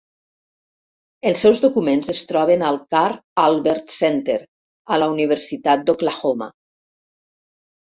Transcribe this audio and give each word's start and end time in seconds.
Els 1.31 1.43
seus 1.45 1.61
documents 1.65 2.09
es 2.13 2.21
troben 2.31 2.63
al 2.71 2.79
Carl 2.95 3.19
Albert 3.43 3.95
Center 3.99 4.39
a 4.97 5.01
la 5.05 5.13
Universitat 5.15 5.87
d'Oklahoma. 5.93 6.51